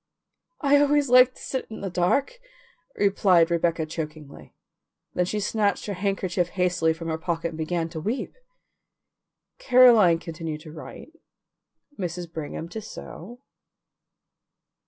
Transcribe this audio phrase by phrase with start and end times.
[0.61, 2.39] "I always like to sit in the dark,"
[2.95, 4.55] replied Rebecca chokingly.
[5.13, 8.33] Then she snatched her handkerchief hastily from her pocket and began to weep.
[9.59, 11.11] Caroline continued to write,
[11.99, 12.33] Mrs.
[12.33, 13.41] Brigham to sew.